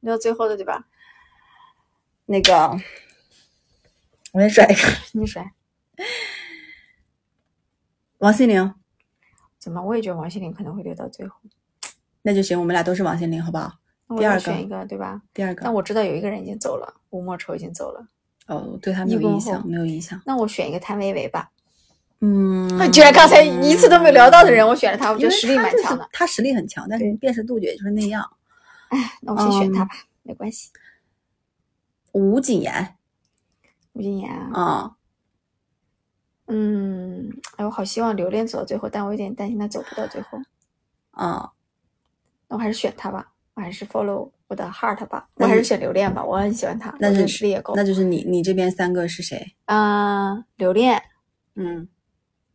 [0.01, 0.87] 留到最后的对吧？
[2.27, 2.79] 那个
[4.33, 4.81] 我先甩一个
[5.13, 5.53] 你甩
[8.19, 8.75] 王心凌，
[9.59, 9.83] 怎么？
[9.83, 11.37] 我也觉得王心凌可能会留到最后。
[12.23, 13.73] 那就行，我们俩都是王心凌，好不好？
[14.07, 15.21] 我第二个选一个对吧？
[15.35, 18.07] 第二个但我知道有一个人已经走了，吴莫愁已经走了。
[18.47, 20.21] 哦，对他没有印象，没有印象。
[20.25, 21.51] 那我选一个谭维维吧。
[22.21, 26.09] 嗯，居然刚才一次都没有聊到的人，我选了他，我觉得实力蛮强的。
[26.13, 28.25] 他实力很强，但是辨识度也就是那样。
[29.23, 30.71] 那我先选他嗯吧，没关系。
[32.13, 32.95] 吴谨言
[33.93, 34.97] 吴谨言啊，啊，
[36.47, 40.39] 嗯，哎，我好希望留恋走到最后，但我有点担心他走不到最后。
[41.11, 41.53] 啊，
[42.49, 47.75] 那我还是选他吧，我还是 follow 我的 heart 吧，我还是选留恋吧，我很喜欢他，我觉那是也够。
[47.77, 49.55] 那就是你你这边三个是谁？
[49.67, 51.03] 嗯，留恋，
[51.57, 51.87] 嗯，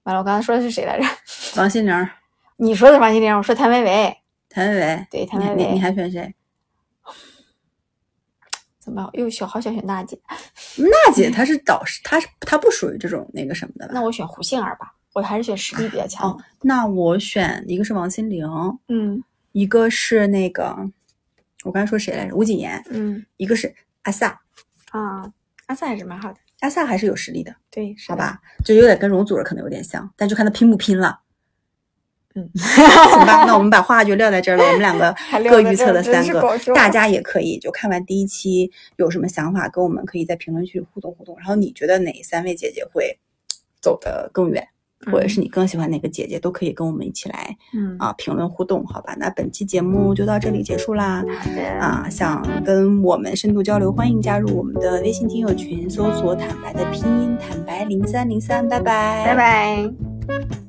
[0.03, 1.05] 完了，我刚才说的是谁来着？
[1.61, 2.09] 王心凌、
[2.55, 4.17] 你说的是王心凌，我说谭维维。
[4.49, 5.07] 谭维维。
[5.11, 6.33] 对谭维维你还选谁？
[8.87, 10.17] 怎么又选好想选娜姐？
[10.77, 13.91] 娜姐她是导师，她是她不属于这种那个什么的吧？
[13.93, 18.47] 那我选胡杏儿吧，我还是选实力比较强哦。，那我选一个是王心凌，
[18.87, 19.21] 嗯
[19.51, 20.73] 一个是那个
[21.65, 22.33] 我刚才说谁来着？
[22.33, 24.39] 吴谨言，嗯一个是阿萨。
[24.91, 25.29] 啊，
[25.65, 26.39] 阿萨还是蛮好的。
[26.61, 28.09] 阿萨还是有实力的，对，是？
[28.09, 28.39] 好吧？
[28.63, 31.19] 就有点跟容祖儿可能有点像，但就看他拼不拼了。
[32.37, 34.63] 嗯， 行吧，那我们把话就撂在这儿了。
[34.63, 35.13] 我们两个
[35.49, 36.41] 各预测了三个
[36.75, 41.35] 大家也可以就看完第一期有什么想法，跟我们可以在评论区互动互动。
[41.39, 43.17] 然后你觉得哪三位姐姐会
[43.81, 44.67] 走得更远，
[45.11, 49.15] 或者是你更喜欢哪个姐姐，都可以跟我们一起来嗯啊评论互动，好吧？
[49.17, 51.23] 那本期节目就到这里结束啦。
[51.79, 60.66] 啊，想跟我们深度交流，欢迎加入我们的微信听友群，搜索“坦白”的拼音“坦白零三零三”，拜拜，拜拜。